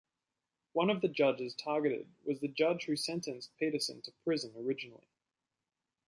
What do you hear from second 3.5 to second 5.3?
Petersen to prison originally.